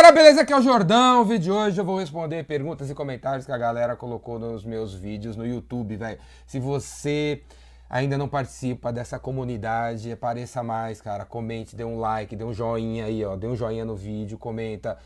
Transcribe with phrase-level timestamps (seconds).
[0.00, 0.42] galera, beleza?
[0.42, 1.22] Aqui é o Jordão.
[1.22, 4.64] O vídeo de hoje eu vou responder perguntas e comentários que a galera colocou nos
[4.64, 6.20] meus vídeos no YouTube, velho.
[6.46, 7.42] Se você
[7.90, 11.24] ainda não participa dessa comunidade, apareça mais, cara.
[11.24, 13.34] Comente, dê um like, dê um joinha aí, ó.
[13.34, 14.96] Dê um joinha no vídeo, comenta.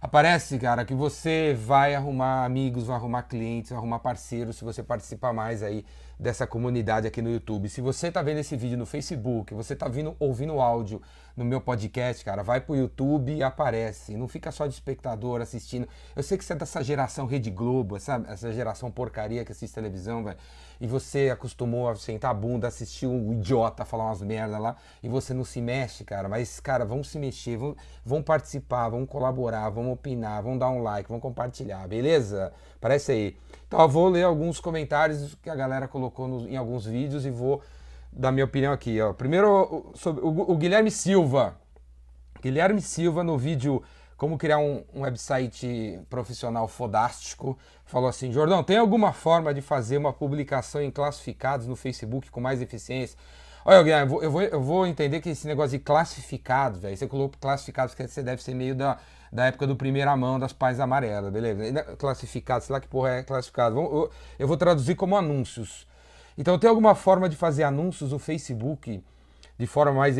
[0.00, 4.82] Aparece, cara, que você vai arrumar amigos, vai arrumar clientes, vai arrumar parceiros se você
[4.82, 5.84] participar mais aí
[6.20, 7.68] dessa comunidade aqui no YouTube.
[7.70, 11.00] Se você tá vendo esse vídeo no Facebook, você tá vindo, ouvindo o áudio
[11.34, 14.14] no meu podcast, cara, vai pro YouTube e aparece.
[14.16, 15.88] Não fica só de espectador assistindo.
[16.14, 18.30] Eu sei que você é dessa geração Rede Globo, sabe?
[18.30, 20.36] Essa geração porcaria que assiste televisão, velho.
[20.78, 25.08] E você acostumou a sentar a bunda, assistir um idiota falar umas merda lá, e
[25.08, 26.28] você não se mexe, cara.
[26.28, 30.82] Mas, cara, vamos se mexer, vamos, vamos participar, vamos colaborar, vamos opinar, vamos dar um
[30.82, 32.52] like, vamos compartilhar, beleza?
[32.80, 33.36] Parece aí.
[33.66, 37.30] Então, eu vou ler alguns comentários que a galera colocou no, em alguns vídeos e
[37.30, 37.62] vou
[38.12, 39.00] dar minha opinião aqui.
[39.00, 39.12] Ó.
[39.12, 41.56] Primeiro, sobre o, o Guilherme Silva.
[42.42, 43.82] Guilherme Silva, no vídeo
[44.16, 49.98] Como Criar um, um Website Profissional Fodástico, falou assim: Jordão, tem alguma forma de fazer
[49.98, 53.18] uma publicação em classificados no Facebook com mais eficiência?
[53.62, 57.38] Olha, Guilherme, eu vou, eu vou entender que esse negócio de classificados, velho, você colocou
[57.38, 58.96] classificados que você deve ser meio da,
[59.30, 61.82] da época do primeira mão das pais amarelas, beleza?
[61.98, 64.10] Classificados, sei lá que porra é classificado.
[64.38, 65.86] Eu vou traduzir como anúncios.
[66.40, 69.04] Então, tem alguma forma de fazer anúncios no Facebook
[69.58, 70.16] de forma mais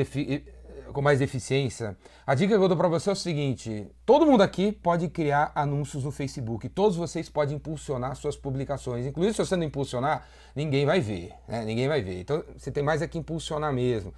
[0.92, 1.96] com mais eficiência?
[2.26, 5.50] A dica que eu dou para você é o seguinte: todo mundo aqui pode criar
[5.54, 6.68] anúncios no Facebook.
[6.68, 9.06] Todos vocês podem impulsionar suas publicações.
[9.06, 11.32] Inclusive, se você não impulsionar, ninguém vai ver.
[11.48, 11.64] Né?
[11.64, 12.20] Ninguém vai ver.
[12.20, 14.12] Então, você tem mais é que impulsionar mesmo.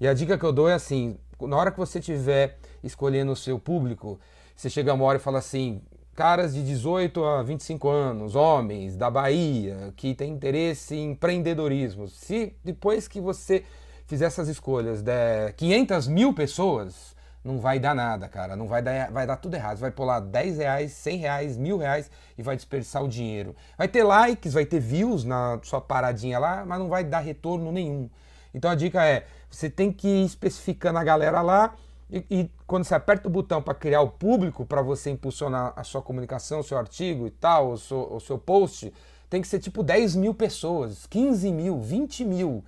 [0.00, 3.36] E a dica que eu dou é assim: na hora que você estiver escolhendo o
[3.36, 4.20] seu público,
[4.54, 5.82] você chega uma hora e fala assim:
[6.20, 12.08] caras de 18 a 25 anos, homens da Bahia, que têm interesse em empreendedorismo.
[12.08, 13.64] Se depois que você
[14.06, 18.54] fizer essas escolhas der 500 mil pessoas, não vai dar nada, cara.
[18.54, 19.78] Não vai dar, vai dar tudo errado.
[19.78, 23.56] Você vai pular 10 reais, 100 reais, mil reais e vai desperdiçar o dinheiro.
[23.78, 27.72] Vai ter likes, vai ter views na sua paradinha lá, mas não vai dar retorno
[27.72, 28.10] nenhum.
[28.52, 31.74] Então a dica é: você tem que ir especificando a galera lá
[32.12, 35.84] e, e quando você aperta o botão para criar o público, para você impulsionar a
[35.84, 38.92] sua comunicação, o seu artigo e tal, o seu, o seu post,
[39.28, 42.64] tem que ser tipo 10 mil pessoas, 15 mil, 20 mil.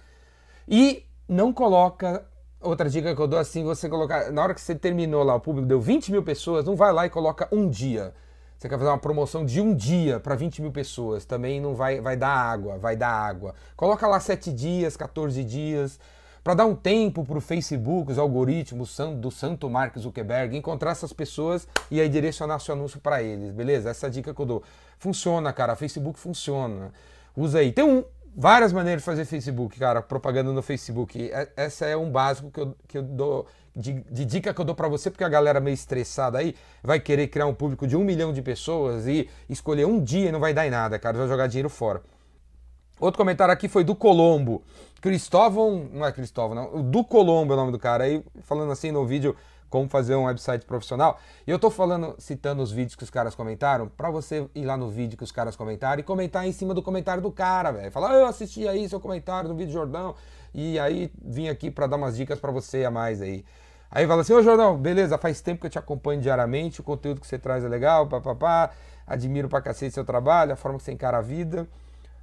[0.68, 2.24] E não coloca.
[2.60, 4.30] Outra dica que eu dou assim, você colocar.
[4.30, 7.06] Na hora que você terminou lá, o público deu 20 mil pessoas, não vai lá
[7.06, 8.14] e coloca um dia.
[8.56, 12.00] Você quer fazer uma promoção de um dia para 20 mil pessoas, também não vai,
[12.00, 13.56] vai dar água, vai dar água.
[13.76, 15.98] Coloca lá 7 dias, 14 dias
[16.42, 21.12] para dar um tempo para o Facebook, os algoritmos do santo Mark Zuckerberg, encontrar essas
[21.12, 23.90] pessoas e aí direcionar seu anúncio para eles, beleza?
[23.90, 24.62] Essa é dica que eu dou.
[24.98, 26.92] Funciona, cara, Facebook funciona.
[27.36, 27.70] Usa aí.
[27.70, 28.04] Tem um,
[28.34, 31.30] várias maneiras de fazer Facebook, cara, propaganda no Facebook.
[31.56, 34.74] Essa é um básico que eu, que eu dou, de, de dica que eu dou
[34.74, 38.02] para você, porque a galera meio estressada aí vai querer criar um público de um
[38.02, 41.28] milhão de pessoas e escolher um dia e não vai dar em nada, cara, vai
[41.28, 42.02] jogar dinheiro fora.
[43.00, 44.62] Outro comentário aqui foi do Colombo.
[45.00, 46.82] Cristóvão, não é Cristóvão, não.
[46.82, 48.04] Do Colombo é o nome do cara.
[48.04, 49.34] Aí falando assim no vídeo
[49.72, 51.18] como fazer um website profissional.
[51.46, 54.76] E eu tô falando, citando os vídeos que os caras comentaram, para você ir lá
[54.76, 57.90] no vídeo que os caras comentaram e comentar em cima do comentário do cara, velho.
[57.90, 60.14] Falar, ah, eu assisti aí seu comentário no vídeo Jordão
[60.54, 63.44] e aí vim aqui para dar umas dicas para você a mais aí.
[63.90, 67.20] Aí fala assim, ô Jordão, beleza, faz tempo que eu te acompanho diariamente, o conteúdo
[67.20, 68.70] que você traz é legal, papapá,
[69.06, 71.66] admiro pra cacete seu trabalho, a forma que você encara a vida.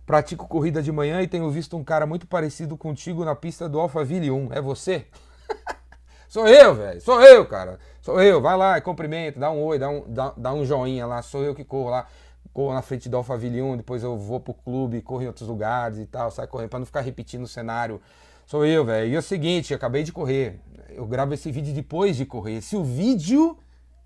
[0.09, 3.79] Pratico corrida de manhã e tenho visto um cara muito parecido contigo na pista do
[3.79, 4.53] Alphaville 1.
[4.53, 5.05] É você?
[6.27, 6.99] Sou eu, velho.
[6.99, 7.77] Sou eu, cara.
[8.01, 8.41] Sou eu.
[8.41, 11.21] Vai lá, cumprimenta, dá um oi, dá um, dá, dá um joinha lá.
[11.21, 12.07] Sou eu que corro lá.
[12.51, 15.99] Corro na frente do Alphaville 1, depois eu vou pro clube, corro em outros lugares
[15.99, 18.01] e tal, sai correndo, pra não ficar repetindo o cenário.
[18.47, 19.11] Sou eu, velho.
[19.11, 20.59] E é o seguinte, acabei de correr.
[20.89, 22.61] Eu gravo esse vídeo depois de correr.
[22.61, 23.59] Se o vídeo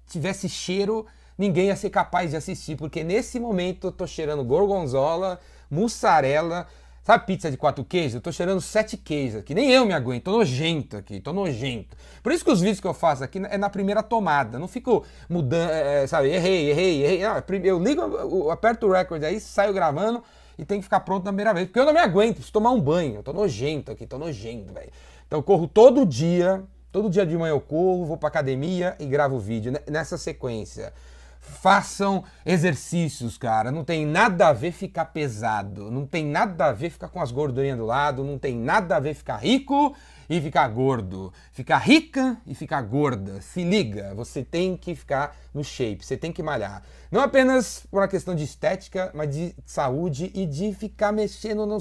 [0.05, 1.05] tivesse cheiro,
[1.37, 5.39] ninguém ia ser capaz de assistir, porque nesse momento eu tô cheirando gorgonzola,
[5.73, 6.67] mussarela.
[7.03, 8.15] Sabe pizza de quatro queijos?
[8.15, 9.53] Eu tô cheirando sete queijos aqui.
[9.53, 11.97] Nem eu me aguento, tô nojento aqui, tô nojento.
[12.21, 14.57] Por isso que os vídeos que eu faço aqui é na primeira tomada.
[14.57, 16.29] Não fico mudando, é, é sabe?
[16.29, 17.21] Errei, errei, errei.
[17.65, 20.23] eu ligo, eu aperto o record aí, saio gravando
[20.57, 21.67] e tem que ficar pronto na primeira vez.
[21.67, 23.15] Porque eu não me aguento, preciso tomar um banho.
[23.15, 24.91] Eu tô nojento aqui, tô nojento, velho.
[25.27, 29.05] Então eu corro todo dia, todo dia de manhã eu corro, vou pra academia e
[29.05, 30.93] gravo vídeo nessa sequência.
[31.43, 33.69] Façam exercícios, cara.
[33.69, 35.91] Não tem nada a ver ficar pesado.
[35.91, 38.23] Não tem nada a ver ficar com as gordurinhas do lado.
[38.23, 39.93] Não tem nada a ver ficar rico
[40.29, 41.33] e ficar gordo.
[41.51, 43.41] Ficar rica e ficar gorda.
[43.41, 46.81] Se liga, você tem que ficar no shape, você tem que malhar.
[47.11, 51.77] Não apenas por uma questão de estética, mas de saúde e de ficar mexendo no,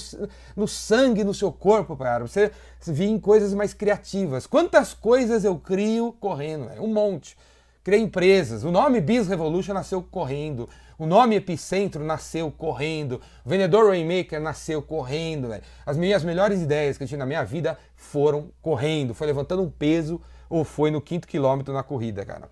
[0.56, 2.26] no sangue no seu corpo, cara.
[2.26, 2.50] Você
[2.86, 4.46] vir em coisas mais criativas.
[4.46, 6.68] Quantas coisas eu crio correndo?
[6.82, 7.36] Um monte
[7.82, 8.64] criei empresas.
[8.64, 10.68] O nome Biz Revolution nasceu correndo.
[10.98, 13.20] O nome Epicentro nasceu correndo.
[13.44, 15.48] O vendedor Rainmaker nasceu correndo.
[15.84, 19.14] As minhas melhores ideias que eu tive na minha vida foram correndo.
[19.14, 22.48] Foi levantando um peso ou foi no quinto quilômetro na corrida, cara.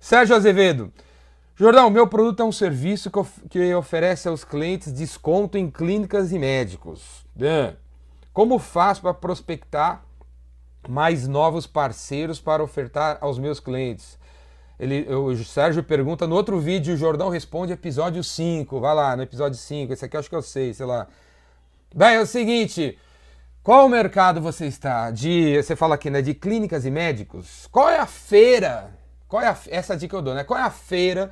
[0.00, 0.92] Sérgio Azevedo.
[1.54, 3.10] Jordão, meu produto é um serviço
[3.50, 7.26] que oferece aos clientes desconto em clínicas e médicos.
[8.32, 10.02] Como faço para prospectar
[10.88, 14.18] mais novos parceiros para ofertar aos meus clientes?
[14.80, 18.80] Ele, o Sérgio pergunta no outro vídeo, o Jordão responde episódio 5.
[18.80, 19.92] Vai lá, no episódio 5.
[19.92, 21.06] Esse aqui eu acho que eu sei, sei lá.
[21.94, 22.96] Bem, é o seguinte.
[23.62, 25.10] Qual mercado você está?
[25.10, 26.22] De, você fala aqui, né?
[26.22, 27.68] De clínicas e médicos.
[27.70, 28.90] Qual é a feira?
[29.28, 30.44] Qual é a, essa dica eu dou, né?
[30.44, 31.30] Qual é a feira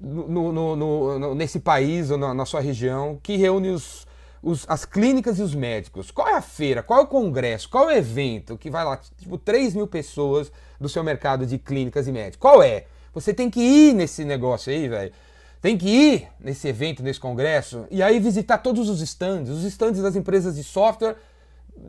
[0.00, 4.06] no, no, no, nesse país ou na, na sua região que reúne os,
[4.42, 6.10] os, as clínicas e os médicos.
[6.10, 6.82] Qual é a feira?
[6.82, 7.68] Qual é o congresso?
[7.68, 10.50] Qual é o evento que vai lá, tipo, 3 mil pessoas
[10.80, 12.38] do seu mercado de clínicas e médicos?
[12.38, 12.86] Qual é?
[13.12, 15.12] Você tem que ir nesse negócio aí, velho.
[15.60, 20.00] Tem que ir nesse evento, nesse congresso, e aí visitar todos os stands, os stands
[20.00, 21.16] das empresas de software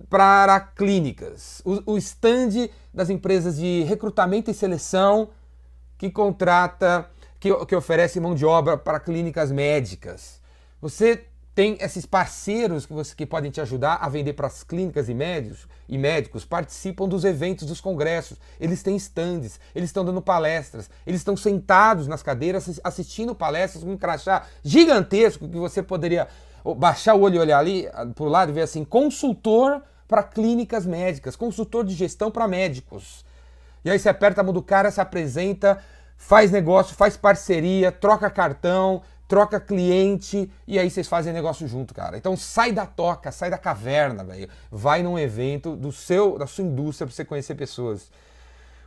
[0.10, 5.30] para clínicas, o, o stand das empresas de recrutamento e seleção
[5.98, 7.10] que contrata,
[7.40, 10.42] que, que oferece mão de obra para clínicas médicas.
[10.82, 15.10] Você tem esses parceiros que, você, que podem te ajudar a vender para as clínicas
[15.10, 20.22] e médicos, e médicos participam dos eventos, dos congressos, eles têm stands, eles estão dando
[20.22, 26.28] palestras, eles estão sentados nas cadeiras assistindo palestras com um crachá gigantesco que você poderia
[26.78, 30.86] baixar o olho e olhar ali para o lado e ver assim, consultor para clínicas
[30.86, 33.26] médicas, consultor de gestão para médicos.
[33.84, 35.80] E aí você aperta a mão do cara, se apresenta,
[36.16, 39.02] faz negócio, faz parceria, troca cartão,
[39.32, 42.18] troca cliente e aí vocês fazem negócio junto, cara.
[42.18, 44.50] Então sai da toca, sai da caverna, velho.
[44.70, 48.12] Vai num evento do seu, da sua indústria para você conhecer pessoas.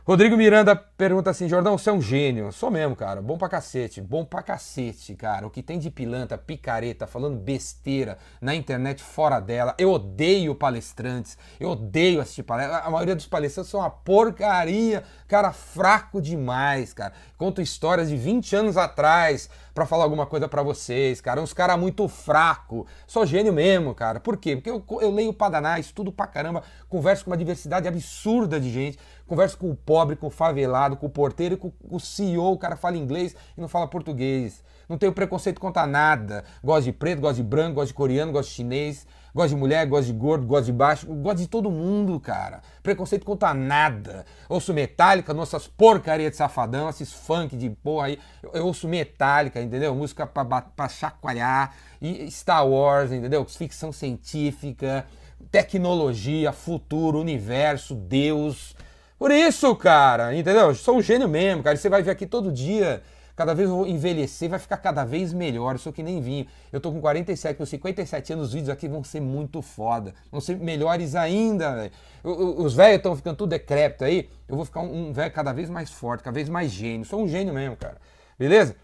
[0.05, 2.51] Rodrigo Miranda pergunta assim: Jordão, você é um gênio.
[2.51, 3.23] Sou mesmo, cara.
[3.23, 3.99] Bom pra cacete.
[3.99, 5.47] Bom pra cacete, cara.
[5.47, 9.73] O que tem de pilantra, picareta, falando besteira na internet fora dela.
[9.79, 11.35] Eu odeio palestrantes.
[11.59, 12.85] Eu odeio assistir palestras.
[12.85, 15.03] A maioria dos palestrantes são uma porcaria.
[15.27, 17.13] Cara, fraco demais, cara.
[17.35, 21.41] Conto histórias de 20 anos atrás para falar alguma coisa para vocês, cara.
[21.41, 22.87] Uns caras muito fraco.
[23.05, 24.21] Sou gênio mesmo, cara.
[24.21, 24.55] Por quê?
[24.55, 28.97] Porque eu, eu leio Padaná, estudo pra caramba, converso com uma diversidade absurda de gente
[29.27, 32.53] Converso com o pobre, com o favelado, com o porteiro com o CEO.
[32.53, 34.63] O cara fala inglês e não fala português.
[34.87, 36.43] Não tenho preconceito contra nada.
[36.63, 39.07] Gosto de preto, gosto de branco, gosto de coreano, gosto de chinês.
[39.35, 42.61] Gosto de mulher, gosto de gordo, gosto de baixo, gosto de todo mundo, cara.
[42.81, 44.25] Preconceito contra nada.
[44.47, 48.19] Ouço metálica, nossas porcarias de safadão, esses funk de porra aí.
[48.41, 49.93] Eu, eu ouço metálica, entendeu?
[49.93, 51.75] Música pra, pra chacoalhar.
[52.01, 53.43] E Star Wars, entendeu?
[53.43, 55.05] Ficção científica,
[55.51, 58.73] tecnologia, futuro, universo, Deus.
[59.19, 60.73] Por isso, cara, entendeu?
[60.73, 61.75] sou um gênio mesmo, cara.
[61.75, 63.03] Você vai ver aqui todo dia.
[63.35, 65.77] Cada vez eu vou envelhecer, vai ficar cada vez melhor.
[65.77, 66.47] Sou que nem vinho.
[66.71, 70.13] Eu tô com 47, com 57 anos, os vídeos aqui vão ser muito foda.
[70.31, 71.91] Vão ser melhores ainda, véio.
[72.23, 74.29] Os velhos estão ficando tudo decrépito aí.
[74.47, 77.05] Eu vou ficar um, um velho cada vez mais forte, cada vez mais gênio.
[77.05, 77.97] Sou um gênio mesmo, cara.
[78.39, 78.75] Beleza?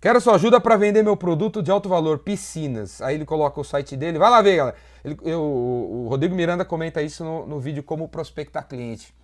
[0.00, 3.00] Quero sua ajuda para vender meu produto de alto valor, piscinas.
[3.00, 4.18] Aí ele coloca o site dele.
[4.18, 4.76] Vai lá ver, galera.
[5.04, 9.14] Ele, eu, o Rodrigo Miranda comenta isso no, no vídeo como prospectar cliente.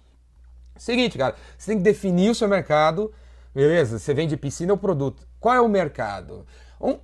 [0.76, 3.12] Seguinte, cara, você tem que definir o seu mercado,
[3.54, 3.98] beleza?
[3.98, 5.26] Você vende piscina ou produto.
[5.38, 6.46] Qual é o mercado?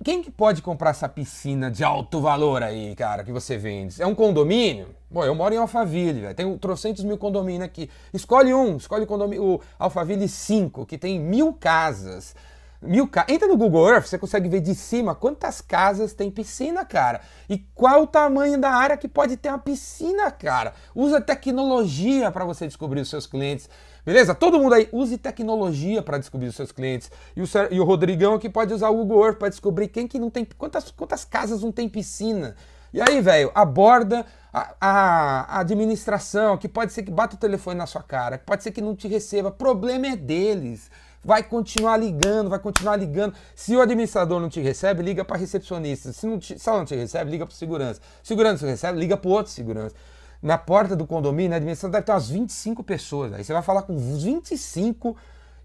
[0.03, 4.01] Quem que pode comprar essa piscina de alto valor aí, cara, que você vende?
[4.01, 4.87] É um condomínio?
[5.09, 6.35] Bom, eu moro em Alphaville, velho.
[6.35, 7.87] Tem trocentos mil condomínios aqui.
[8.11, 12.35] Escolhe um, escolhe o, condomínio, o Alphaville 5, que tem mil casas.
[12.81, 13.25] Mil ca...
[13.29, 17.21] Entra no Google Earth, você consegue ver de cima quantas casas tem piscina, cara.
[17.47, 20.73] E qual o tamanho da área que pode ter uma piscina, cara.
[20.95, 23.69] Usa tecnologia para você descobrir os seus clientes.
[24.07, 24.33] Beleza?
[24.33, 27.11] Todo mundo aí, use tecnologia para descobrir os seus clientes.
[27.35, 30.17] E o, e o Rodrigão aqui pode usar o Google Earth para descobrir quem que
[30.17, 30.47] não tem.
[30.57, 32.55] Quantas, quantas casas não tem piscina.
[32.93, 37.77] E aí, velho, aborda a, a, a, administração, que pode ser que bata o telefone
[37.77, 39.51] na sua cara, que pode ser que não te receba.
[39.51, 40.89] Problema é deles
[41.21, 43.35] vai continuar ligando, vai continuar ligando.
[43.53, 46.13] Se o administrador não te recebe, liga para recepcionista.
[46.13, 47.99] Se, não te, se ela não te recebe, liga para segurança.
[48.23, 49.93] Segurança não recebe, liga para outro segurança.
[50.41, 53.33] Na porta do condomínio, a administração deve ter umas 25 pessoas.
[53.33, 55.15] Aí você vai falar com 25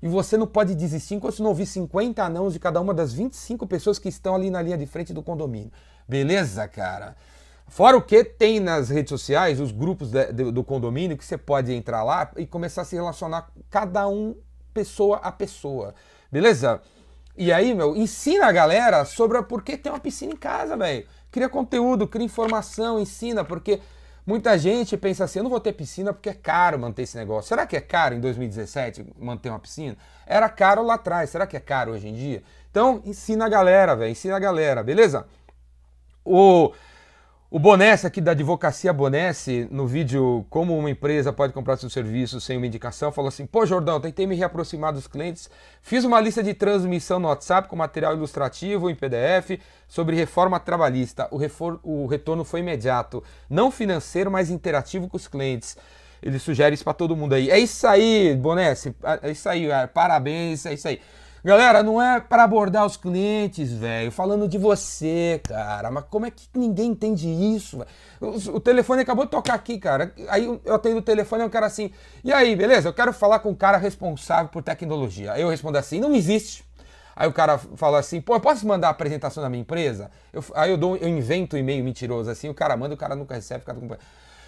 [0.02, 3.66] e você não pode desistir enquanto não ouvir 50 anãos de cada uma das 25
[3.66, 5.70] pessoas que estão ali na linha de frente do condomínio.
[6.08, 7.14] Beleza, cara?
[7.68, 11.38] Fora o que tem nas redes sociais, os grupos de, de, do condomínio, que você
[11.38, 14.34] pode entrar lá e começar a se relacionar cada um
[14.74, 15.94] pessoa a pessoa.
[16.30, 16.82] Beleza?
[17.36, 21.06] E aí, meu, ensina a galera sobre por que tem uma piscina em casa, velho.
[21.30, 23.80] Cria conteúdo, cria informação, ensina, porque
[24.24, 27.48] Muita gente pensa assim: eu não vou ter piscina porque é caro manter esse negócio.
[27.48, 29.96] Será que é caro em 2017 manter uma piscina?
[30.26, 31.30] Era caro lá atrás.
[31.30, 32.42] Será que é caro hoje em dia?
[32.70, 34.12] Então, ensina a galera, velho.
[34.12, 35.26] Ensina a galera, beleza?
[36.24, 36.72] O.
[37.54, 42.40] O Bonesse aqui da Advocacia Bonesse, no vídeo Como uma empresa pode comprar seu serviço
[42.40, 45.50] sem uma indicação, falou assim: Pô, Jordão, tentei me reaproximar dos clientes,
[45.82, 51.28] fiz uma lista de transmissão no WhatsApp com material ilustrativo em PDF sobre reforma trabalhista.
[51.30, 55.76] O, refor o retorno foi imediato, não financeiro, mas interativo com os clientes.
[56.22, 57.50] Ele sugere isso para todo mundo aí.
[57.50, 61.02] É isso aí, Bonesse, é isso aí, parabéns, é isso aí.
[61.44, 65.90] Galera, não é para abordar os clientes, velho, falando de você, cara.
[65.90, 67.84] Mas como é que ninguém entende isso?
[68.20, 70.14] O, o, telefone acabou de tocar aqui, cara.
[70.28, 71.90] Aí eu atendo o telefone e um cara assim.
[72.22, 72.88] E aí, beleza?
[72.88, 75.32] Eu quero falar com um cara responsável por tecnologia.
[75.32, 76.64] Aí eu respondo assim: não existe.
[77.16, 80.10] Aí o cara fala assim, pô, eu posso mandar a apresentação da minha empresa?
[80.32, 83.14] Eu, aí eu, dou, eu invento um e-mail mentiroso assim, o cara manda, o cara
[83.14, 83.86] nunca recebe, fica com...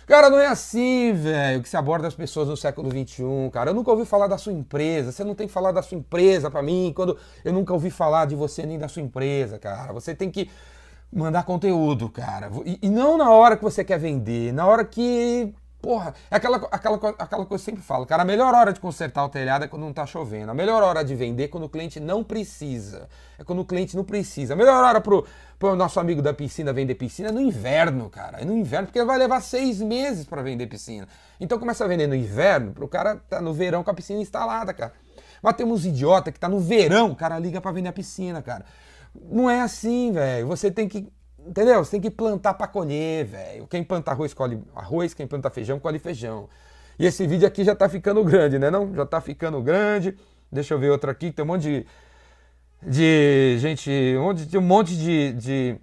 [0.06, 3.70] Cara, não é assim, velho, que se aborda as pessoas no século XXI, cara.
[3.70, 5.11] Eu nunca ouvi falar da sua empresa.
[5.11, 8.26] Você não tem que falar da sua empresa para mim, quando eu nunca ouvi falar
[8.26, 9.92] de você nem da sua empresa, cara.
[9.92, 10.50] Você tem que
[11.12, 12.50] mandar conteúdo, cara.
[12.66, 16.56] E, e não na hora que você quer vender, na hora que Porra, é aquela,
[16.72, 19.66] aquela, aquela coisa que eu sempre falo, cara, a melhor hora de consertar o telhado
[19.66, 20.50] é quando não tá chovendo.
[20.50, 23.06] A melhor hora de vender é quando o cliente não precisa.
[23.38, 24.54] É quando o cliente não precisa.
[24.54, 25.26] A melhor hora pro,
[25.58, 28.40] pro nosso amigo da piscina vender piscina é no inverno, cara.
[28.40, 31.06] É no inverno, porque vai levar seis meses para vender piscina.
[31.38, 34.72] Então começa a vender no inverno, pro cara tá no verão com a piscina instalada,
[34.72, 34.94] cara.
[35.42, 38.64] Mas temos idiota que tá no verão, o cara liga para vender a piscina, cara.
[39.14, 40.46] Não é assim, velho.
[40.46, 41.12] Você tem que
[41.46, 41.84] Entendeu?
[41.84, 43.66] Você tem que plantar colher, velho.
[43.66, 46.48] Quem planta arroz colhe arroz, quem planta feijão colhe feijão.
[46.98, 48.70] E esse vídeo aqui já tá ficando grande, né?
[48.70, 48.94] Não?
[48.94, 50.16] Já tá ficando grande.
[50.50, 51.86] Deixa eu ver outro aqui, tem um monte de,
[52.82, 55.76] de gente, monte, um monte de, de,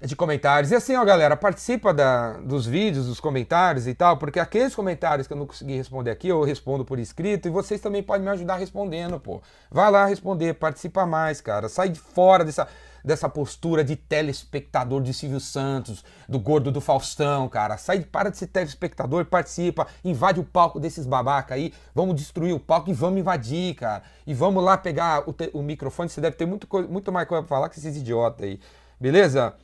[0.00, 0.72] de, comentários.
[0.72, 5.26] E assim, ó, galera, participa da, dos vídeos, dos comentários e tal, porque aqueles comentários
[5.26, 8.30] que eu não consegui responder aqui, eu respondo por escrito e vocês também podem me
[8.30, 9.42] ajudar respondendo, pô.
[9.70, 11.68] Vai lá responder, participa mais, cara.
[11.68, 12.66] Sai de fora dessa
[13.04, 17.76] dessa postura de telespectador de Silvio Santos, do gordo do Faustão, cara.
[17.76, 22.58] Sai, para de ser telespectador, participa, invade o palco desses babaca aí, vamos destruir o
[22.58, 24.02] palco e vamos invadir, cara.
[24.26, 27.56] E vamos lá pegar o, o microfone, você deve ter muito, muito mais coisa pra
[27.56, 28.60] falar que esses idiotas aí.
[28.98, 29.54] Beleza?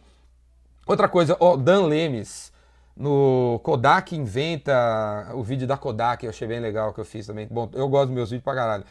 [0.86, 2.52] Outra coisa, ó, Dan Lemes
[2.96, 7.48] no Kodak inventa o vídeo da Kodak, eu achei bem legal que eu fiz também.
[7.50, 8.84] Bom, eu gosto dos meus vídeos pra caralho.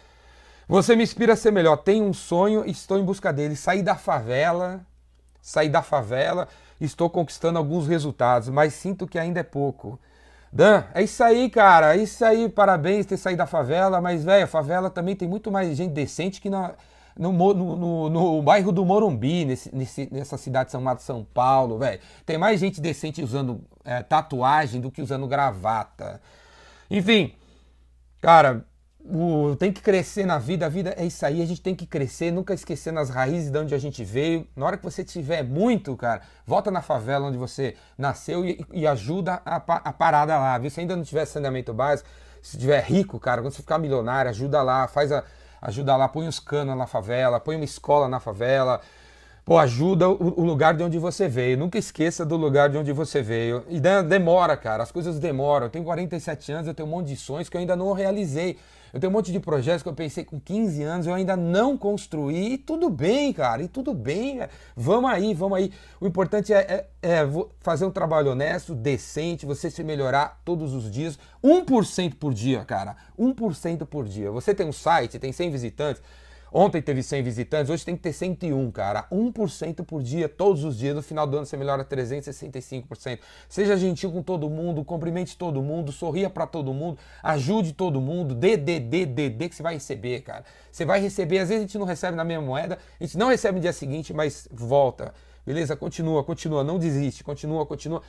[0.69, 1.77] Você me inspira a ser melhor.
[1.77, 3.55] Tenho um sonho e estou em busca dele.
[3.55, 4.85] Sair da favela,
[5.41, 6.47] sair da favela,
[6.79, 9.99] estou conquistando alguns resultados, mas sinto que ainda é pouco.
[10.53, 11.95] Dan, é isso aí, cara.
[11.95, 12.47] É isso aí.
[12.47, 16.39] Parabéns ter saído da favela, mas, velho, a favela também tem muito mais gente decente
[16.39, 16.75] que na,
[17.17, 21.99] no, no, no, no bairro do Morumbi, nesse, nesse, nessa cidade chamada São Paulo, velho.
[22.27, 26.21] Tem mais gente decente usando é, tatuagem do que usando gravata.
[26.91, 27.33] Enfim,
[28.21, 28.68] cara,
[29.11, 31.85] o, tem que crescer na vida, a vida é isso aí, a gente tem que
[31.85, 34.47] crescer, nunca esquecendo as raízes de onde a gente veio.
[34.55, 38.85] Na hora que você tiver muito, cara, volta na favela onde você nasceu e, e
[38.85, 40.69] ajuda a, a, parada lá, viu?
[40.69, 42.07] Se ainda não tiver saneamento básico,
[42.41, 45.23] se tiver rico, cara, quando você ficar milionário, ajuda lá, faz a,
[45.61, 48.79] ajuda lá, põe uns canos na favela, põe uma escola na favela,
[49.49, 51.57] Pô, ajuda o, lugar de onde você veio.
[51.57, 53.63] Nunca esqueça do lugar de onde você veio.
[53.67, 54.83] E demora, cara.
[54.83, 55.65] As coisas demoram.
[55.65, 58.59] Eu tenho 47 anos, eu tenho um monte de sonhos que eu ainda não realizei.
[58.93, 61.77] Eu tenho um monte de projetos que eu pensei com 15 anos, eu ainda não
[61.77, 62.53] construí.
[62.53, 63.61] E tudo bem, cara.
[63.61, 64.39] E tudo bem.
[64.75, 65.71] Vamos aí, vamos aí.
[65.99, 67.27] O importante é, é, é
[67.59, 71.19] fazer um trabalho honesto, decente, você se melhorar todos os dias.
[71.43, 72.95] 1% por dia, cara.
[73.17, 74.31] 1% por dia.
[74.31, 76.01] Você tem um site, tem 100 visitantes.
[76.51, 79.07] Ontem teve 100 visitantes, hoje tem que ter 101, cara.
[79.11, 80.95] 1% por dia, todos os dias.
[80.95, 83.19] No final do ano você melhora 365%.
[83.47, 88.33] Seja gentil com todo mundo, cumprimente todo mundo, sorria para todo mundo, ajude todo mundo,
[88.33, 90.43] dê, dê, dê, dê, dê que você vai receber, cara.
[90.71, 93.27] Você vai receber, às vezes a gente não recebe na mesma moeda, a gente não
[93.29, 95.13] recebe no dia seguinte, mas volta.
[95.45, 95.75] Beleza?
[95.75, 98.01] Continua, continua, não desiste, continua, continua.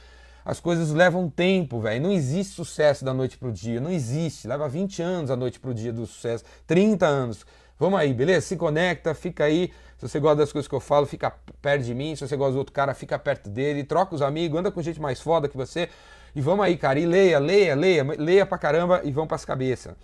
[0.44, 2.02] As coisas levam tempo, velho.
[2.02, 3.80] Não existe sucesso da noite pro dia.
[3.80, 4.48] Não existe.
[4.48, 6.44] Leva 20 anos da noite pro dia do sucesso.
[6.66, 7.44] 30 anos.
[7.80, 8.46] Vamos aí, beleza?
[8.46, 9.72] Se conecta, fica aí.
[9.96, 11.32] Se você gosta das coisas que eu falo, fica
[11.62, 12.14] perto de mim.
[12.14, 13.82] Se você gosta do outro cara, fica perto dele.
[13.84, 15.88] Troca os amigos, anda com gente mais foda que você.
[16.36, 17.00] E vamos aí, cara.
[17.00, 19.94] E leia, leia, leia, leia pra caramba e vamos pras cabeças.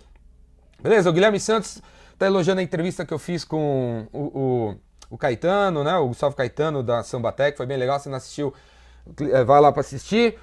[0.81, 1.07] Beleza?
[1.07, 1.79] O Guilherme Santos
[2.17, 4.75] tá elogiando a entrevista que eu fiz com o, o,
[5.11, 5.95] o Caetano, né?
[5.97, 7.55] O Gustavo Caetano da Sambatec.
[7.55, 7.99] Foi bem legal.
[7.99, 8.55] Se não assistiu,
[9.45, 10.35] vai lá pra assistir.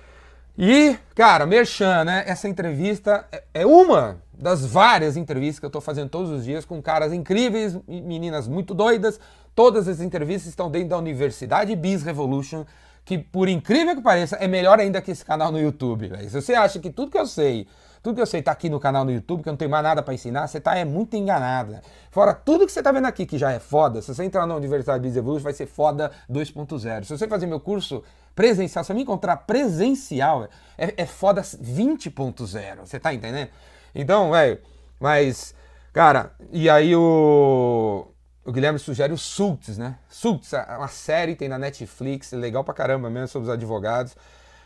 [0.56, 2.22] E, cara, Merchan, né?
[2.26, 6.64] Essa entrevista é, é uma das várias entrevistas que eu estou fazendo todos os dias
[6.64, 9.18] com caras incríveis, meninas muito doidas.
[9.52, 12.64] Todas as entrevistas estão dentro da Universidade Biz Revolution,
[13.04, 16.30] que, por incrível que pareça, é melhor ainda que esse canal no YouTube, velho.
[16.30, 17.66] Se você acha que tudo que eu sei,
[18.00, 19.82] tudo que eu sei tá aqui no canal no YouTube, que eu não tenho mais
[19.82, 21.82] nada para ensinar, você tá é muito enganada.
[22.10, 24.54] Fora tudo que você tá vendo aqui que já é foda, se você entrar na
[24.54, 27.04] Universidade Business Evolution, vai ser foda 2.0.
[27.04, 28.04] Se você fazer meu curso
[28.34, 32.80] presencial, se você me encontrar presencial, é, é foda 20.0.
[32.80, 33.48] Você tá entendendo?
[33.94, 34.58] Então, velho,
[34.98, 35.54] mas,
[35.92, 38.08] cara, e aí o
[38.44, 39.96] o Guilherme sugere o Sults, né?
[40.08, 44.14] Sults, é uma série, tem na Netflix, legal pra caramba mesmo, sobre os advogados.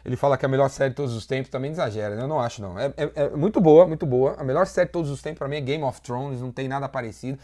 [0.05, 2.23] Ele fala que é a melhor série de todos os tempos, também exagera, né?
[2.23, 2.79] Eu não acho, não.
[2.79, 4.35] É, é, é, muito boa, muito boa.
[4.37, 6.67] A melhor série de todos os tempos, pra mim, é Game of Thrones, não tem
[6.67, 7.39] nada parecido.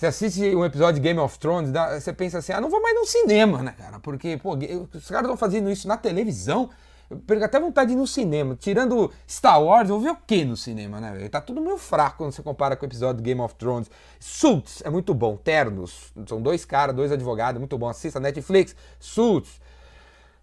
[0.00, 2.96] Você assiste um episódio de Game of Thrones, você pensa assim, ah, não vou mais
[2.96, 4.00] no cinema, né, cara?
[4.00, 6.70] Porque, pô, os caras estão fazendo isso na televisão.
[7.10, 8.56] Eu perco até vontade de ir no cinema.
[8.58, 11.28] Tirando Star Wars, eu vou ver o que no cinema, né?
[11.28, 13.90] Tá tudo meio fraco quando você compara com o episódio do Game of Thrones.
[14.18, 15.36] Suits é muito bom.
[15.36, 16.14] Ternos.
[16.26, 17.86] São dois caras, dois advogados, muito bom.
[17.86, 18.74] Assista Netflix.
[18.98, 19.60] Suits.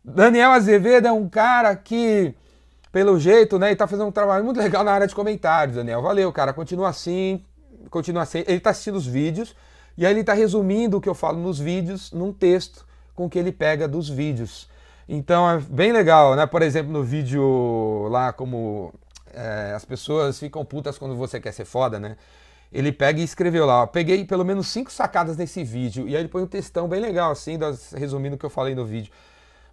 [0.05, 2.31] Daniel Azevedo é um cara que,
[2.91, 6.03] pelo jeito, né, ele tá fazendo um trabalho muito legal na área de comentários, Daniel.
[6.03, 6.53] Valeu, cara.
[6.53, 7.43] Continua assim.
[7.89, 8.43] Continua assim.
[8.47, 9.55] Ele tá assistindo os vídeos.
[9.97, 13.39] E aí ele tá resumindo o que eu falo nos vídeos num texto com que
[13.39, 14.69] ele pega dos vídeos.
[15.09, 16.45] Então é bem legal, né?
[16.45, 18.93] Por exemplo, no vídeo lá, como
[19.33, 22.15] é, as pessoas ficam putas quando você quer ser foda, né?
[22.71, 26.07] Ele pega e escreveu lá, ó, peguei pelo menos cinco sacadas nesse vídeo.
[26.07, 27.57] E aí ele põe um textão bem legal, assim,
[27.95, 29.11] resumindo o que eu falei no vídeo.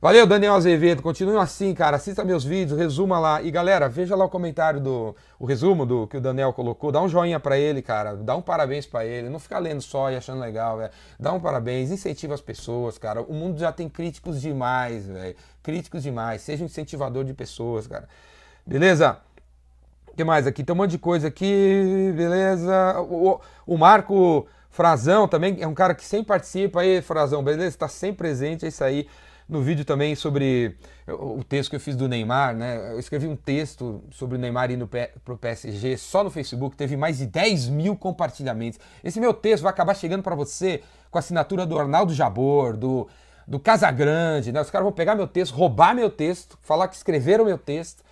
[0.04, 1.00] Valeu, Daniel Azevedo.
[1.00, 1.96] Continue assim, cara.
[1.96, 3.40] Assista meus vídeos, resuma lá.
[3.40, 5.16] E galera, veja lá o comentário do.
[5.38, 6.92] O resumo do que o Daniel colocou.
[6.92, 8.14] Dá um joinha para ele, cara.
[8.14, 9.30] Dá um parabéns para ele.
[9.30, 10.90] Não fica lendo só e achando legal, velho.
[11.18, 13.22] Dá um parabéns, incentiva as pessoas, cara.
[13.22, 15.34] O mundo já tem críticos demais, velho.
[15.62, 16.42] Críticos demais.
[16.42, 18.06] Seja um incentivador de pessoas, cara.
[18.66, 19.16] Beleza?
[20.08, 20.62] O que mais aqui?
[20.62, 23.00] Tem um monte de coisa aqui, beleza?
[23.00, 27.68] O, o Marco Frazão também é um cara que sempre participa aí, Frazão, beleza?
[27.68, 29.08] Está sempre presente, é isso aí
[29.48, 32.92] no vídeo também sobre o texto que eu fiz do Neymar, né?
[32.92, 36.96] Eu escrevi um texto sobre o Neymar indo para o PSG só no Facebook, teve
[36.96, 38.78] mais de 10 mil compartilhamentos.
[39.02, 43.06] Esse meu texto vai acabar chegando para você com a assinatura do Arnaldo Jabor, do,
[43.46, 44.60] do Casagrande, né?
[44.60, 48.02] Os caras vão pegar meu texto, roubar meu texto, falar que escreveram meu texto,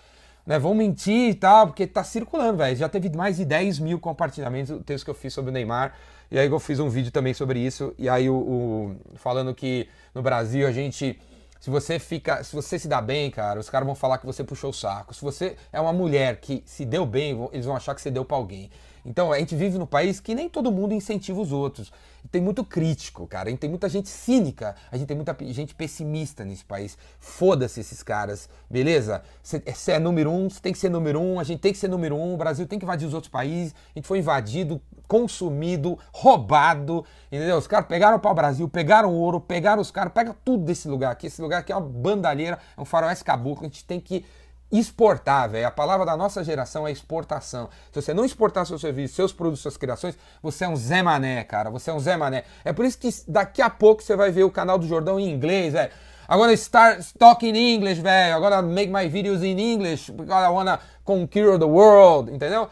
[0.47, 0.59] né?
[0.59, 2.77] Vão mentir e tal, porque tá circulando, velho.
[2.77, 5.95] Já teve mais de 10 mil compartilhamentos o texto que eu fiz sobre o Neymar.
[6.31, 7.95] E aí eu fiz um vídeo também sobre isso.
[7.99, 11.19] E aí o, o falando que no Brasil a gente
[11.63, 14.43] se você fica, se você se dá bem, cara, os caras vão falar que você
[14.43, 15.15] puxou o saco.
[15.15, 18.25] Se você é uma mulher que se deu bem, eles vão achar que você deu
[18.25, 18.69] para alguém.
[19.05, 21.93] Então, a gente vive num país que nem todo mundo incentiva os outros.
[22.31, 23.49] Tem muito crítico, cara.
[23.49, 24.77] A gente tem muita gente cínica.
[24.91, 26.97] A gente tem muita gente pessimista nesse país.
[27.19, 29.23] Foda-se esses caras, beleza?
[29.43, 31.89] Você é número um, você tem que ser número um, a gente tem que ser
[31.89, 33.75] número um, o Brasil tem que invadir os outros países.
[33.95, 37.59] A gente foi invadido, consumido, roubado, entendeu?
[37.59, 41.11] Os caras pegaram para o Brasil, pegaram ouro, pegaram os caras, pega tudo desse lugar
[41.11, 41.27] aqui.
[41.27, 43.67] Esse lugar aqui é uma bandalheira, é um faroeste caboclo.
[43.67, 44.25] A gente tem que
[44.73, 45.67] exportar, velho.
[45.67, 47.69] A palavra da nossa geração é exportação.
[47.93, 51.45] Se você não exportar seu serviço, seus produtos, suas criações, você é um Zé Mané,
[51.45, 51.71] cara.
[51.71, 52.45] Você é um Zé Mané.
[52.65, 55.31] É por isso que daqui a pouco você vai ver o canal do Jordão em
[55.31, 55.93] inglês, velho.
[56.29, 58.41] Gonna start talking English, velho.
[58.41, 62.71] Gonna make my videos in English because I wanna conquer the world, entendeu?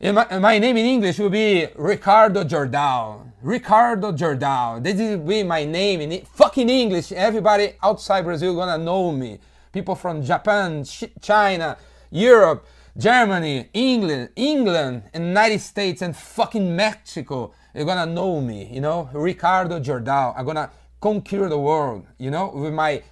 [0.00, 3.32] My, my name in English will be Ricardo Jordão.
[3.42, 4.82] Ricardo Jordão.
[4.82, 7.12] This will be my name in fucking English.
[7.12, 9.38] Everybody outside Brazil gonna know me
[9.72, 10.84] people from Japan,
[11.20, 11.76] China,
[12.10, 17.52] Europe, Germany, England, England, United States, and fucking Mexico.
[17.74, 20.34] You're gonna know me, you know, Ricardo Jordão.
[20.36, 23.02] I'm gonna conquer the world, you know, with my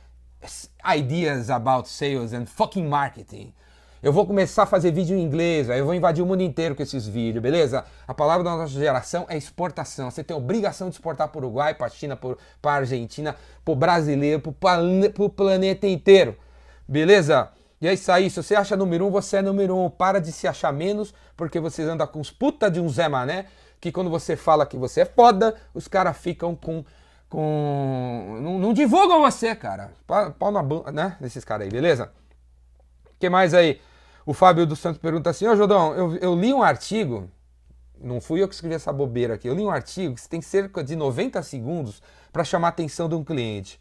[0.85, 3.53] ideas about sales and fucking marketing.
[4.03, 6.83] Eu vou começar a fazer vídeo em inglês, eu vou invadir o mundo inteiro com
[6.83, 7.85] esses vídeos, beleza?
[8.07, 10.11] A palavra da nossa geração é exportação.
[10.11, 13.73] Você tem obrigação de exportar para o Uruguai, para a China, para a Argentina, para
[13.73, 16.37] o brasileiro, para o planeta inteiro.
[16.88, 17.51] Beleza?
[17.81, 19.90] E é isso aí, se você acha número um, você é número um.
[19.90, 23.46] Para de se achar menos, porque você anda com os puta de um Zé Mané,
[23.81, 26.85] que quando você fala que você é foda, os caras ficam com.
[27.29, 28.38] com.
[28.42, 29.92] Não, não, divulgam você, cara.
[30.38, 31.16] Pau na bunda, né?
[31.20, 32.11] Desses caras aí, beleza?
[33.05, 33.81] O que mais aí?
[34.25, 37.31] O Fábio dos Santos pergunta assim: Ô Jodão, eu, eu li um artigo,
[38.01, 40.40] não fui eu que escrevi essa bobeira aqui, eu li um artigo que você tem
[40.40, 43.79] cerca de 90 segundos para chamar a atenção de um cliente.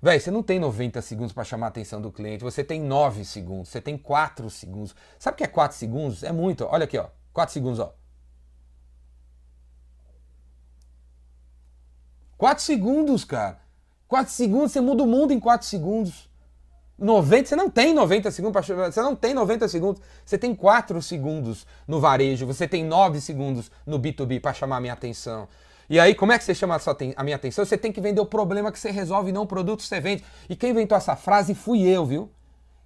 [0.00, 3.24] Véi, você não tem 90 segundos para chamar a atenção do cliente, você tem 9
[3.24, 4.94] segundos, você tem 4 segundos.
[5.18, 6.22] Sabe o que é 4 segundos?
[6.22, 6.64] É muito.
[6.64, 7.08] Olha aqui, ó.
[7.32, 7.94] 4 segundos, ó.
[12.36, 13.58] 4 segundos, cara.
[14.06, 16.28] 4 segundos, você muda o mundo em 4 segundos.
[16.98, 21.02] 90, você não tem 90 segundos para você não tem 90 segundos, você tem 4
[21.02, 25.46] segundos no varejo, você tem 9 segundos no B2B para chamar minha atenção.
[25.88, 26.76] E aí, como é que você chama
[27.16, 27.64] a, minha atenção?
[27.64, 30.24] Você tem que vender o problema que você resolve, não o produto que você vende.
[30.48, 32.30] E quem inventou essa frase fui eu, viu?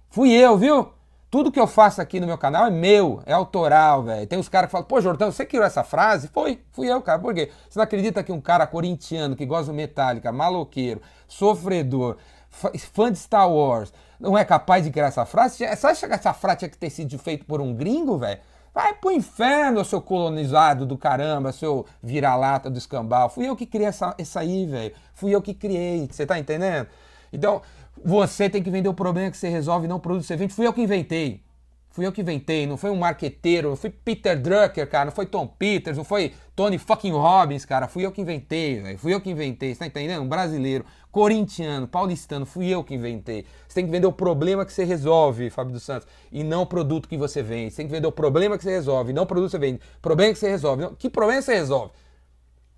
[0.09, 0.89] Fui eu, viu?
[1.31, 4.27] Tudo que eu faço aqui no meu canal é meu, é autoral, velho.
[4.27, 6.27] Tem os caras que falam, pô, Jordão, você criou essa frase?
[6.27, 7.17] Foi, fui eu, cara.
[7.17, 7.49] Por quê?
[7.69, 12.17] Você não acredita que um cara corintiano que gosta do Metallica, maloqueiro, sofredor,
[12.49, 15.65] fã de Star Wars, não é capaz de criar essa frase?
[15.65, 18.41] Você acha que essa frase tinha que ter sido feita por um gringo, velho?
[18.73, 23.29] Vai pro inferno, seu colonizado do caramba, seu vira-lata do escambau.
[23.29, 24.93] Fui eu que criei essa, essa aí, velho.
[25.13, 26.07] Fui eu que criei.
[26.09, 26.87] Você tá entendendo?
[27.33, 27.61] Então,
[28.03, 30.53] você tem que vender o problema que você resolve, não o produto que você vende.
[30.53, 31.43] Fui eu que inventei.
[31.91, 35.25] Fui eu que inventei, não foi um marqueteiro, não foi Peter Drucker, cara, não foi
[35.25, 39.19] Tom Peters, não foi Tony fucking Robbins, cara, fui eu que inventei, velho, fui eu
[39.19, 40.21] que inventei, você tá entendendo?
[40.21, 43.45] Um brasileiro, corintiano, paulistano, fui eu que inventei.
[43.67, 46.65] Você tem que vender o problema que você resolve, Fábio dos Santos, e não o
[46.65, 47.71] produto que você vende.
[47.71, 49.81] Você tem que vender o problema que você resolve, não o produto que você vende.
[50.01, 50.83] Problema que você resolve.
[50.83, 50.95] Não...
[50.95, 51.91] Que problema você resolve?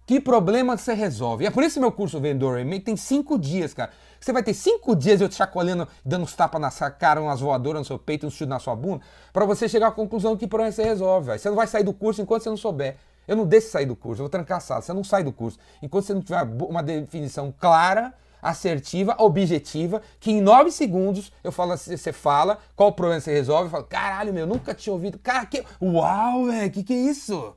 [0.05, 1.45] Que problema você resolve?
[1.45, 3.91] E é por isso que meu curso Vendedor Remake tem cinco dias, cara.
[4.19, 7.39] Você vai ter cinco dias eu te chacoalhando, dando uns tapas na sua cara, umas
[7.39, 10.47] voadoras no seu peito, um chute na sua bunda, para você chegar à conclusão que
[10.47, 11.39] problema você resolve, velho.
[11.39, 12.97] Você não vai sair do curso enquanto você não souber.
[13.25, 14.81] Eu não deixo sair do curso, eu vou trancar a sala.
[14.81, 20.31] Você não sai do curso enquanto você não tiver uma definição clara, assertiva, objetiva, que
[20.31, 24.45] em nove segundos eu falo, você fala, qual problema você resolve, eu falo, caralho, meu,
[24.45, 25.17] nunca tinha ouvido.
[25.17, 25.63] Cara, que.
[25.81, 27.55] Uau, velho, que que é isso?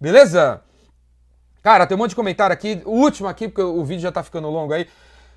[0.00, 0.62] Beleza?
[1.62, 2.80] Cara, tem um monte de comentário aqui.
[2.84, 4.86] O último aqui, porque o vídeo já tá ficando longo aí,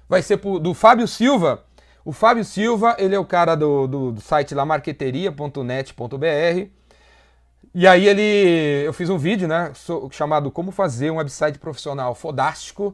[0.08, 1.64] vai ser pro, do Fábio Silva.
[2.04, 6.70] O Fábio Silva, ele é o cara do, do, do site lá marqueteria.net.br.
[7.74, 9.72] E aí ele, eu fiz um vídeo, né,
[10.12, 12.94] chamado Como fazer um website profissional fodástico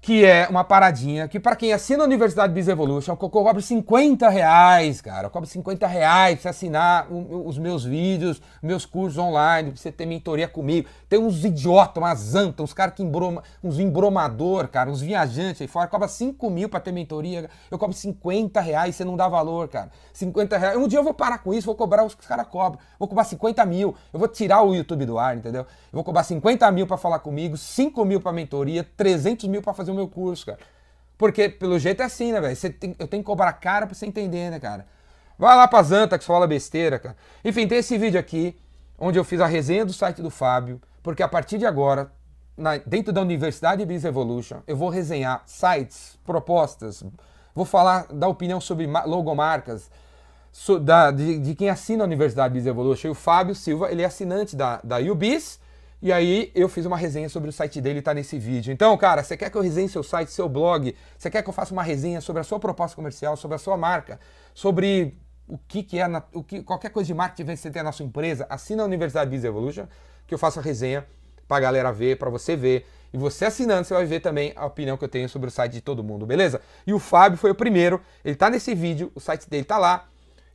[0.00, 4.28] que é uma paradinha que para quem assina a Universidade Biz Evolution, eu cobro 50
[4.28, 5.26] reais, cara.
[5.26, 9.90] Eu cobro 50 reais pra você assinar os meus vídeos, meus cursos online, pra você
[9.90, 10.88] ter mentoria comigo.
[11.08, 15.68] Tem uns idiotas, umas antas, uns caras que embroma, uns embromador, cara, uns viajantes aí
[15.68, 17.50] fora, cobra 5 mil pra ter mentoria.
[17.70, 19.90] Eu cobro 50 reais, você não dá valor, cara.
[20.12, 20.76] 50 reais.
[20.76, 22.80] Um dia eu vou parar com isso, vou cobrar os que os caras cobram.
[22.98, 23.94] Vou cobrar 50 mil.
[24.12, 25.62] Eu vou tirar o YouTube do ar, entendeu?
[25.62, 29.72] Eu vou cobrar 50 mil pra falar comigo, 5 mil pra mentoria, 300 mil pra
[29.74, 30.58] fazer fazer o meu curso, cara.
[31.16, 32.56] Porque, pelo jeito, é assim, né, velho?
[32.98, 34.86] Eu tenho que cobrar cara pra você entender, né, cara?
[35.38, 37.16] Vai lá pra Zanta que fala besteira, cara.
[37.44, 38.56] Enfim, tem esse vídeo aqui,
[38.98, 42.12] onde eu fiz a resenha do site do Fábio, porque a partir de agora,
[42.56, 47.02] na, dentro da Universidade Business Evolution, eu vou resenhar sites, propostas,
[47.54, 49.90] vou falar da opinião sobre logomarcas,
[50.52, 53.08] so, da, de, de, quem assina a Universidade Business Evolution.
[53.08, 55.60] E o Fábio Silva, ele é assinante da, da UBIS,
[56.00, 58.72] e aí eu fiz uma resenha sobre o site dele, tá nesse vídeo.
[58.72, 60.94] Então, cara, você quer que eu resenhe seu site, seu blog?
[61.16, 63.76] Você quer que eu faça uma resenha sobre a sua proposta comercial, sobre a sua
[63.76, 64.20] marca,
[64.54, 65.16] sobre
[65.48, 68.46] o que, que é o que, qualquer coisa de marketing você tem na sua empresa?
[68.48, 69.86] Assina a Universidade Biz Evolution,
[70.26, 71.04] que eu faço a resenha
[71.48, 72.86] pra galera ver, para você ver.
[73.12, 75.72] E você assinando, você vai ver também a opinião que eu tenho sobre o site
[75.72, 76.60] de todo mundo, beleza?
[76.86, 80.06] E o Fábio foi o primeiro, ele tá nesse vídeo, o site dele tá lá.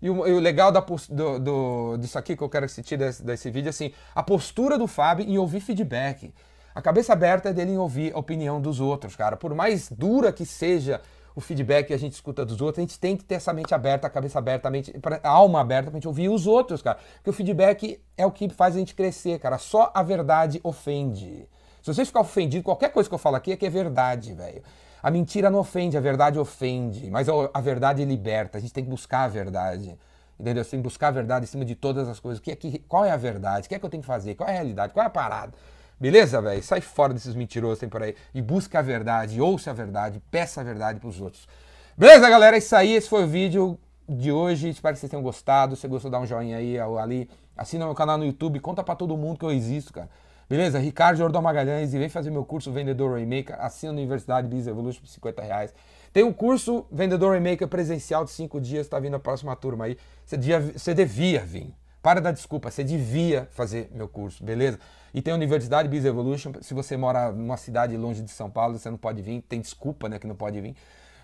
[0.04, 3.24] E o, e o legal da, do, do, disso aqui que eu quero assistir desse,
[3.24, 6.34] desse vídeo, assim, a postura do Fábio em ouvir feedback.
[6.76, 9.38] A cabeça aberta é dele em ouvir a opinião dos outros, cara.
[9.38, 11.00] Por mais dura que seja
[11.34, 13.74] o feedback que a gente escuta dos outros, a gente tem que ter essa mente
[13.74, 16.98] aberta, a cabeça aberta, a, mente, a alma aberta pra gente ouvir os outros, cara.
[17.16, 19.58] Porque o feedback é o que faz a gente crescer, cara.
[19.58, 21.48] Só a verdade ofende.
[21.82, 24.62] Se você ficar ofendido, qualquer coisa que eu falo aqui é que é verdade, velho.
[25.04, 28.58] A mentira não ofende, a verdade ofende, mas a verdade liberta.
[28.58, 30.00] A gente tem que buscar a verdade.
[30.40, 30.64] Entendeu?
[30.64, 32.40] Você tem que buscar a verdade em cima de todas as coisas.
[32.40, 33.66] Que é que, qual é a verdade?
[33.66, 34.36] O que é que eu tenho que fazer?
[34.36, 34.94] Qual é a realidade?
[34.94, 35.52] Qual é a parada?
[36.00, 36.64] Beleza, velho?
[36.64, 38.16] Sai fora desses mentirosos tem por aí.
[38.34, 41.50] E busca a verdade, ouça a verdade, peça a verdade pros outros.
[41.98, 42.56] Beleza, galera?
[42.56, 42.94] É isso aí.
[42.94, 44.70] Esse foi o vídeo de hoje.
[44.70, 45.76] Espero que vocês tenham gostado.
[45.76, 47.30] Se você gostou, dá um joinha aí ali.
[47.58, 48.58] Assina meu canal no YouTube.
[48.62, 50.10] Conta para todo mundo que eu existo, cara.
[50.50, 50.78] Beleza?
[50.80, 53.56] Ricardo Jordão Magalhães e vem fazer meu curso Vendedor Remaker.
[53.60, 55.74] Assina na Universidade Business Evolution por 50 reais.
[56.12, 59.98] Tem um curso Vendedor Remaker presencial de 5 dias, está vindo a próxima turma aí.
[60.26, 61.74] Você devia, você devia vir.
[62.02, 64.78] Para da desculpa, você devia fazer meu curso, beleza?
[65.14, 66.52] E tem a Universidade Business Evolution.
[66.62, 69.42] Se você mora numa cidade longe de São Paulo, você não pode vir.
[69.42, 70.76] Tem desculpa, né, que não pode vir.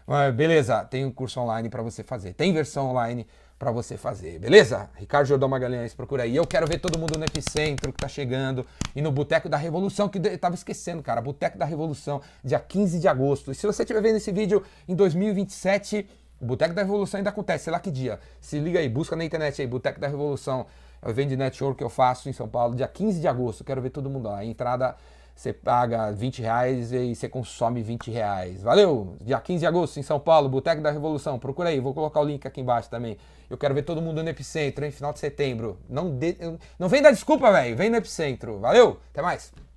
[0.07, 2.33] Mas beleza, tem um curso online para você fazer.
[2.33, 3.27] Tem versão online
[3.59, 4.89] para você fazer, beleza?
[4.95, 6.33] Ricardo Jordão Magalhães, procura aí.
[6.33, 10.07] Eu quero ver todo mundo no Epicentro que tá chegando e no Boteco da Revolução,
[10.07, 11.19] que eu tava esquecendo, cara.
[11.19, 13.51] Boteco da Revolução, dia 15 de agosto.
[13.51, 17.65] E se você estiver vendo esse vídeo em 2027, o Boteco da Revolução ainda acontece,
[17.65, 18.17] sei lá que dia.
[18.39, 20.65] Se liga aí, busca na internet aí, Boteco da Revolução.
[21.01, 23.65] É o evento de network que eu faço em São Paulo, dia 15 de agosto.
[23.65, 24.43] Quero ver todo mundo lá.
[24.45, 24.95] Entrada
[25.39, 28.61] você paga 20 reais e você consome 20 reais.
[28.61, 29.15] Valeu!
[29.21, 31.39] Dia 15 de agosto em São Paulo, Boteco da Revolução.
[31.39, 33.17] Procura aí, vou colocar o link aqui embaixo também.
[33.49, 34.91] Eu quero ver todo mundo no Epicentro, hein?
[34.91, 35.79] Final de setembro.
[35.87, 36.35] Não, de...
[36.77, 37.77] não vem dar desculpa, velho.
[37.77, 38.59] Vem no Epicentro.
[38.59, 38.99] Valeu!
[39.13, 39.53] Até mais!